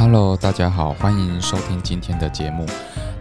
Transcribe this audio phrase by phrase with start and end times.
[0.00, 2.64] 哈喽，大家好欢迎收听今天的节目。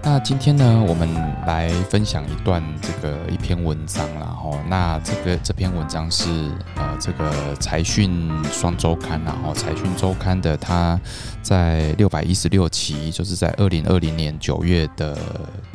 [0.02, 1.14] 那今天呢，我们
[1.46, 6.30] 来分享一段这个一篇文章，然后那这个这篇文章是
[6.78, 10.98] 呃这个财讯双周刊，然后财讯周刊的它
[11.42, 15.18] 在六百一十六期，就是在二零二零年九月的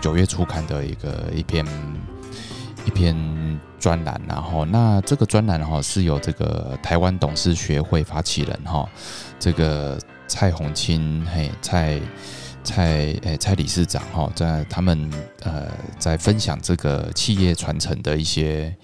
[0.00, 1.66] 九月初刊的一个一篇
[2.86, 3.14] 一篇
[3.78, 8.88] 专栏，然后那这个专栏哈是由这个台湾董事学会发起人哈
[9.38, 9.98] 这个。
[10.27, 12.01] 蔡宏清，嘿，蔡
[12.62, 12.84] 蔡
[13.23, 15.10] 诶，蔡理事长哈，在他们
[15.42, 18.74] 呃，在分享这个企业传承的一些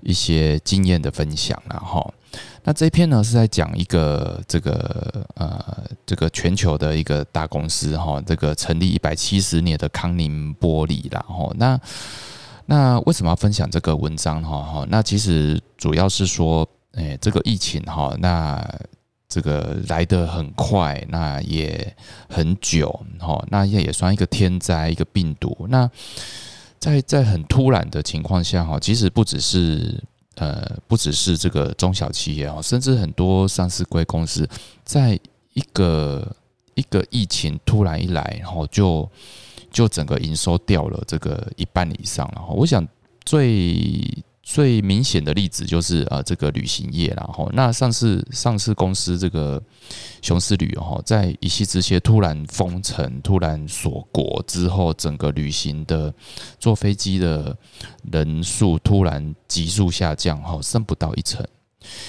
[0.00, 2.14] 一些经验的分享然后
[2.62, 11.78] 那这篇呢是在讲一个这个呃，这个全球的一个大公司哈，这个成立一百七十年的康宁玻璃然后那
[12.66, 14.62] 那为什么要分享这个文章哈？
[14.62, 18.64] 哈，那其实主要是说，诶，这个疫情哈，那。
[19.30, 21.96] 这个来得很快，那也
[22.28, 25.56] 很久，哈，那也也算一个天灾，一个病毒。
[25.68, 25.88] 那
[26.80, 30.02] 在在很突然的情况下，哈，其实不只是
[30.34, 34.48] 呃，不只是这个中小企业哦，甚至很多上市贵公司，
[34.84, 35.18] 在
[35.52, 36.36] 一个
[36.74, 39.08] 一个疫情突然一来，然后就
[39.70, 42.44] 就整个营收掉了这个一半以上了。
[42.48, 42.84] 我想
[43.24, 44.24] 最。
[44.52, 49.62] 最明显的例子就是呃这个旅行业，然后那上市上市公司这个
[50.22, 56.12] 雄狮旅游哈，在一夕之间突然封城、突然锁国之后，整个旅行的
[56.58, 57.56] 坐飞机的
[58.10, 61.46] 人数突然急速下降，哈，剩不到一成，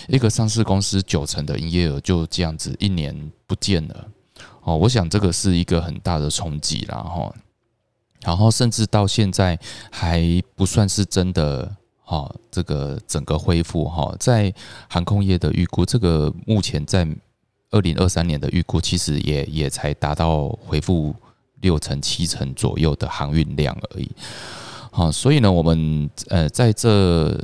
[0.08, 4.08] 一个上市公司九成的营业额就这样子一年不见了，
[4.64, 7.32] 哦，我想这个是一个很大的冲击，然后，
[8.24, 9.60] 然后甚至到现在
[9.92, 11.78] 还不算是真的。
[12.12, 14.54] 哦，这个整个恢复哈，在
[14.90, 17.08] 航空业的预估，这个目前在
[17.70, 21.16] 二零二三年的预估，其实也也才达到恢复
[21.62, 24.12] 六成七成左右的航运量而已。
[24.92, 26.90] 好，所以呢，我们呃在这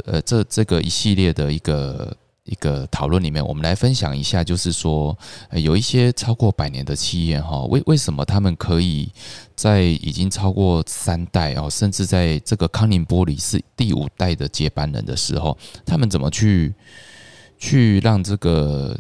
[0.06, 2.16] 呃这这个一系列的一个。
[2.47, 5.16] 一个讨论里面，我们来分享一下，就是说，
[5.52, 9.12] 有一些超过百年的企业哈，为为什么他们可以
[9.56, 16.74] 在已经超过三代哦，甚至在这个康宁玻璃是第五代的接班人的时候，他们怎么去
[17.59, 18.97] 去让这个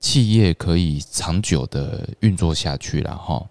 [0.00, 3.46] 企业可以长久的运作下去了哈？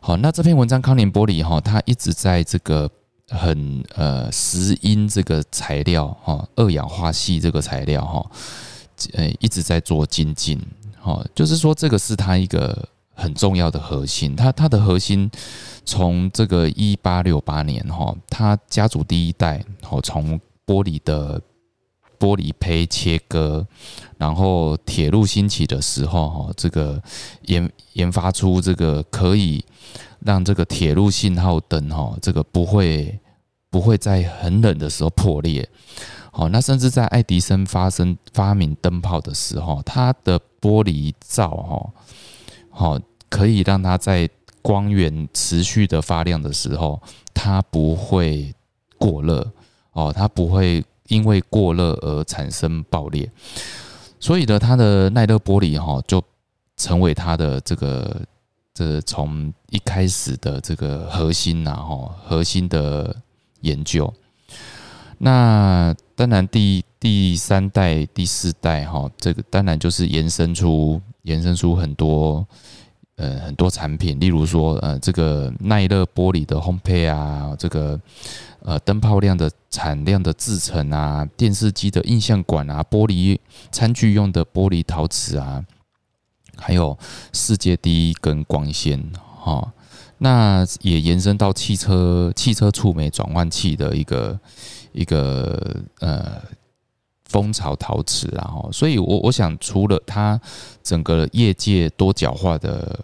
[0.00, 2.90] 好，那这篇文章康宁玻璃哈，它一直在这个。
[3.30, 8.30] 很呃，石英这个材料哈，二氧化锡这个材料哈，
[9.14, 10.60] 呃，一直在做精进
[11.00, 14.34] 哈，就是说这个是它一个很重要的核心。
[14.34, 15.30] 它它的核心
[15.84, 21.40] 从这个一八六八年哈，他家族第一代哦，从玻璃的
[22.20, 23.66] 玻璃胚切割，
[24.18, 27.02] 然后铁路兴起的时候哈，这个
[27.46, 29.64] 研研发出这个可以。
[30.22, 33.18] 让这个铁路信号灯哈，这个不会
[33.70, 35.66] 不会在很冷的时候破裂。
[36.30, 41.90] 好，那甚至在爱迪生发生发明灯泡的时候，它的玻璃罩哈，
[42.68, 44.28] 好可以让它在
[44.60, 47.00] 光源持续的发亮的时候，
[47.32, 48.54] 它不会
[48.98, 49.50] 过热
[49.92, 53.30] 哦，它不会因为过热而产生爆裂。
[54.18, 56.22] 所以呢，它的耐热玻璃哈，就
[56.76, 58.22] 成为它的这个。
[58.72, 63.14] 这从一开始的这个核心呐，哈，核心的
[63.60, 64.10] 研究。
[65.18, 72.46] 那当然，第第三代、第四代，哈，这个当然就是延伸出延伸出很多
[73.20, 78.00] 呃很多产品，例如说呃这个耐热玻璃的烘焙啊，这个
[78.62, 83.38] 呃灯泡量的产量的制成啊，电视机的印象管啊，玻璃
[83.70, 85.62] 餐具用的玻璃陶瓷啊。
[86.56, 86.98] 还有
[87.32, 89.72] 世界第一根光纤哈，
[90.18, 94.38] 那也延伸到汽车汽车触媒转换器的一个
[94.92, 96.42] 一个呃
[97.30, 100.38] 蜂巢陶瓷然后，所以我我想除了它
[100.82, 102.98] 整个业界多角化的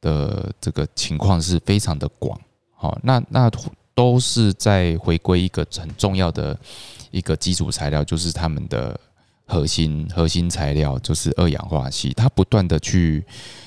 [0.00, 2.40] 的这个情况是非常的广，
[2.74, 3.50] 好，那那
[3.94, 6.56] 都是在回归一个很重要的
[7.10, 8.98] 一个基础材料，就是他们的。
[9.46, 13.22] 核心核心材料就是二氧化锡，它不断的去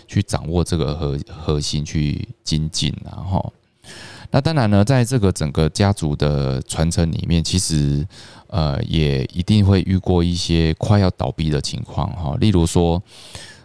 [0.08, 3.54] 去掌握这个核核心去精进，然后
[4.32, 8.08] 那当然呢，在这个整个家族的传承里面，其实
[8.48, 13.02] 呃也一定会遇过一些快要倒闭的情况哈，例如说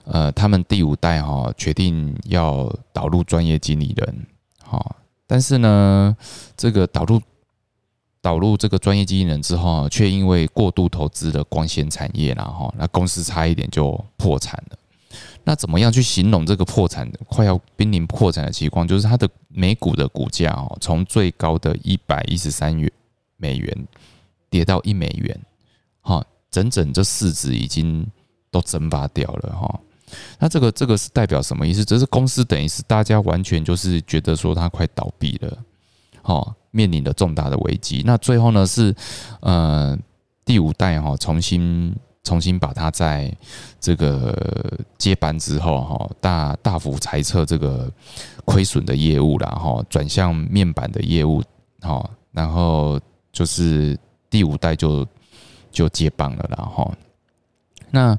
[0.05, 4.27] 呃他们第五代哈决定要导入专业经理人
[4.65, 6.17] 哈，但是呢
[6.57, 7.21] 这个导入。
[8.25, 14.79] 导入这个专业经纪人之后，却因为过度投资的光纤产业，然后那公司差一点就破产了。
[15.45, 18.87] 那怎么样去形容这个破产快要濒临破产的情况？
[18.87, 22.91] 就是它的美股的股价哦，从最高的一百一十三元
[23.37, 23.87] 美元
[24.49, 25.41] 跌到一美元，
[26.01, 28.07] 哈，整整这市值已经
[28.51, 29.81] 都蒸发掉了哈。
[30.39, 31.85] 那这个这个是代表什么意思？
[31.85, 35.59] 这是公司等于是大家完全就是觉得说它快倒闭了，
[36.23, 38.03] 哈，面临了重大的危机。
[38.07, 38.95] 那最后呢是
[39.41, 39.99] 呃
[40.45, 41.95] 第五代哈重新。
[42.25, 43.35] 重新把它在
[43.81, 47.91] 这个接班之后，哈，大大幅裁撤这个
[48.45, 51.43] 亏损的业务然后转向面板的业务，
[51.81, 53.01] 哈，然后
[53.33, 53.99] 就是
[54.31, 55.07] 第五代就
[55.71, 56.93] 就接棒了，然后
[57.91, 58.19] 那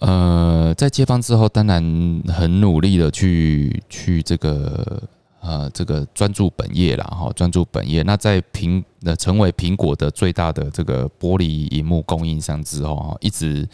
[0.00, 5.02] 呃，在接棒之后，当然很努力的去去这个。
[5.46, 8.02] 呃，这个专注本业啦，哈，专注本业。
[8.02, 13.68] 那在苹呃成为苹果的最大的这个玻璃荧幕供应商之后，哈，一直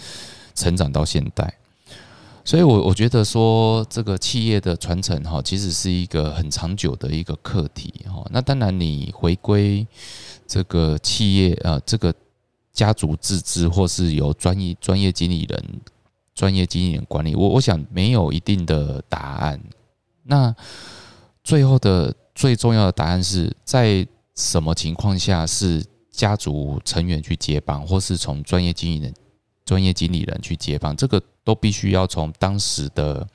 [0.54, 1.54] 成长到现在。
[2.44, 8.22] 所以，我我觉得说，这个企业的传承，哈，其实是一个很长久的一个课题，哈。
[8.30, 9.86] 那当然，你回归
[10.46, 12.12] 这个企业，呃，这个
[12.72, 15.64] 家族自治，或是由专业专业经理人、
[16.34, 19.60] 专业经理人管理，我我想没有一定的答案。
[20.24, 20.54] 那
[21.44, 29.14] 最后的最重要的答案是在什么情况下是家族成员去接棒，或是从专业经理人、
[29.64, 33.26] 专业经理人去接棒，这个都必须要从当时的、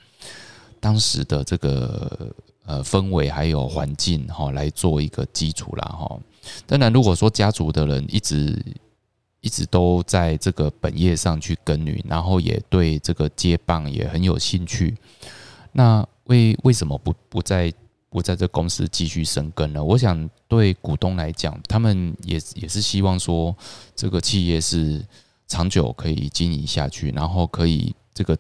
[0.79, 2.33] 当时的这个
[2.65, 6.19] 呃氛围还有环境哈来做一个基础啦哈。
[6.65, 8.57] 当然，如果说家族的人一直
[9.41, 14.95] 一直都在这个本业上去耕耘，然后也对这个接棒也很有兴趣，
[15.73, 17.71] 那为为什么不不在？
[18.17, 19.83] 不在这公司继续生根了。
[19.83, 23.55] 我想对股东来讲，他们也也是希望说，
[23.95, 25.05] 这个企业是
[25.47, 28.35] 长久可以经营下去，然后可以这个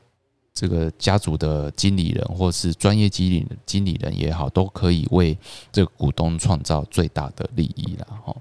[0.51, 5.37] 这个家族的经理人或是专业经理经理人也好，都可以为
[5.71, 8.07] 这个股东创造最大的利益了。
[8.25, 8.35] 哈，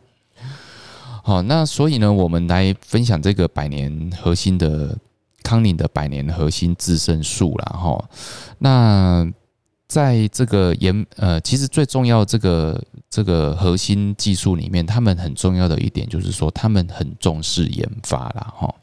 [1.23, 4.97] 好，那所以呢，我们来分享这个百年核心的
[5.43, 7.65] 康宁的百年核心制胜术了。
[7.79, 8.09] 哈，
[8.59, 9.31] 那。
[9.89, 18.53] 在这个研呃，其实最重要这个这个核心技术里面，他们很重要的一点就是说，他们很重视研发啦。
[18.57, 18.75] 哈。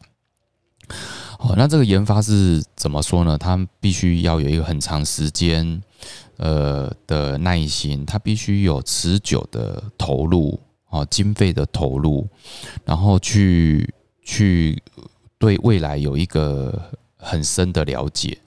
[1.37, 3.37] 好，那这个研发是怎么说呢？
[3.37, 5.81] 他们必须要有一个很长时间
[6.37, 10.57] 呃的耐心，他必须有持久的投入
[10.89, 12.27] 啊，经费的投入，
[12.85, 14.81] 然后去去
[15.37, 16.81] 对未来有一个
[17.17, 18.37] 很深的了解。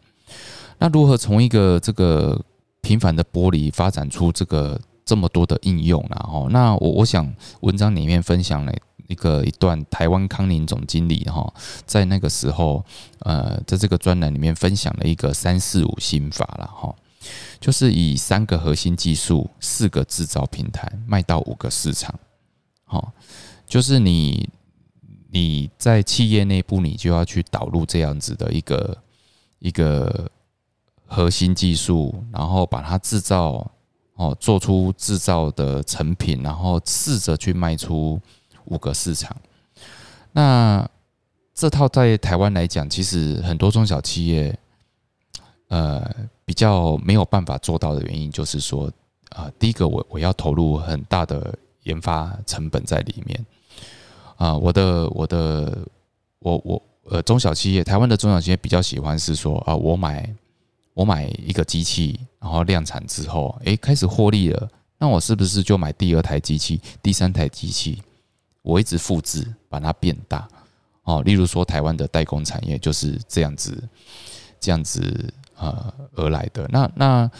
[0.78, 2.40] 那如何从一个这个
[2.82, 6.16] 平凡的玻璃发展出这个这么多的应用呢？
[6.16, 8.72] 哈，那我我想文章里面分享了
[9.08, 11.52] 一个一段台湾康宁总经理哈，
[11.86, 12.84] 在那个时候，
[13.20, 16.94] 呃，在这个专栏里面分享了一个三四五心法了哈，
[17.58, 22.14] 就是以三个核心技术、四个制造平台卖到五个市场，
[22.84, 23.12] 好，
[23.66, 24.48] 就是你
[25.30, 28.98] 你在企业内部，你就要去导入这样子的一个
[29.58, 30.30] 一个。
[31.06, 33.64] 核心技术，然后把它制造
[34.14, 38.20] 哦，做出制造的成品，然后试着去卖出
[38.64, 39.34] 五个市场。
[40.32, 40.86] 那
[41.54, 44.58] 这套在台湾来讲，其实很多中小企业，
[45.68, 46.04] 呃，
[46.44, 48.90] 比较没有办法做到的原因，就是说，
[49.30, 53.46] 啊，第一个，我我要投入很大的研发成本在里面。
[54.36, 55.78] 啊，我的我的
[56.40, 60.28] 我我呃，中小企业，台湾的中小企业比较喜欢是说，啊，我买。
[60.96, 64.66] 我买一个机器，然后量产之后，诶，开始获利了。
[64.96, 68.02] 那我是不是就买第二台机器、第三台机器？
[68.62, 70.48] 我一直复制，把它变大。
[71.02, 73.86] 哦，例如说台湾的代工产业就是这样子，
[74.58, 76.66] 这样子呃而来的。
[76.72, 77.30] 那那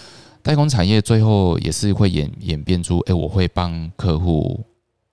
[0.43, 4.63] 代工产业最后也是会演演变出，诶，我会帮客户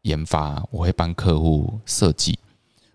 [0.01, 2.37] 研发，我会帮客户设计，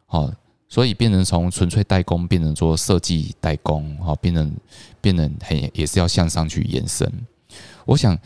[0.05, 0.31] 好。
[0.68, 4.52] 所以变成从纯粹代工变成做设计代工，哈，变成
[5.00, 7.10] 变成很也是要向上去延伸。
[7.87, 8.16] 我想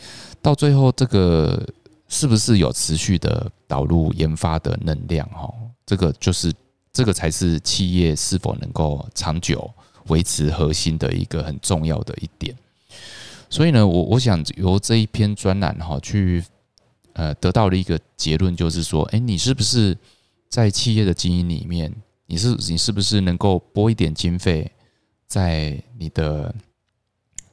[0.41, 1.65] 到最后，这个
[2.09, 5.25] 是不是有持续的导入研发的能量？
[5.29, 5.49] 哈，
[5.87, 6.53] 这个就是
[6.93, 9.71] 这个才是企业是否能够长久
[10.09, 12.53] 维持核心的一个很重要的一点。
[13.49, 16.43] 所以呢，我我想由这一篇专栏哈，去
[17.13, 19.97] 呃得到了一个结论，就是说，哎，你是不是
[20.49, 21.95] 在企业的经营里面？
[22.33, 24.73] 你是你是不是能够拨一点经费
[25.27, 26.55] 在你的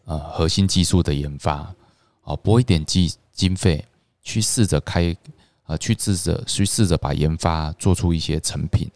[0.05, 1.75] 呃核心技术的研发
[2.23, 3.83] 哦，拨一点经经费
[4.21, 5.13] 去试着开
[5.65, 8.89] 呃去试着去试着把研发做出一些成品，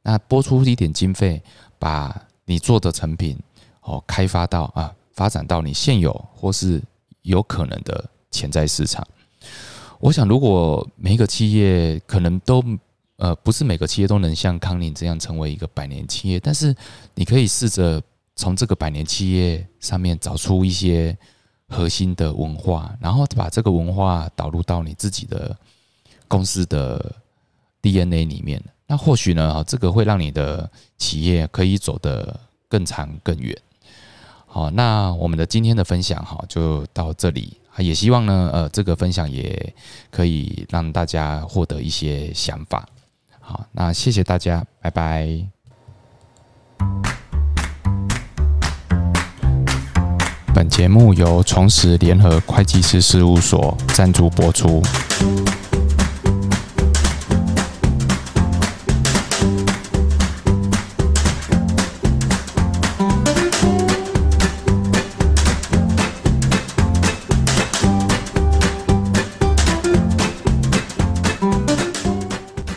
[0.00, 1.42] 那拨出一点经费
[1.76, 3.36] 把你做的成品
[3.80, 6.80] 哦开发到啊发展到你现有或是
[7.22, 9.04] 有可能的潜在市场。
[9.98, 12.62] 我想，如果每一个企业可能都
[13.16, 16.74] 呃不是每个企业都能像康宁这样成为一个百年企业，但是
[17.14, 18.02] 你可以试着
[18.34, 21.16] 从这个百年企业上面找出一些
[21.68, 25.56] 核心的文化，然后把这个文化导入到你自己的
[26.28, 27.14] 公司的
[27.80, 28.62] DNA 里面。
[28.86, 33.56] 那或许呢，这个会让你的企业可以走得更长更远。
[34.46, 37.56] 好，那我们的今天的分享哈就到这里。
[37.78, 39.74] 也希望呢，呃，这个分享也
[40.10, 42.88] 可以让大家获得一些想法。
[43.48, 45.28] 好，那谢谢大家，拜拜。
[50.52, 54.82] 本节目由重实联合会计师事务所赞助播出。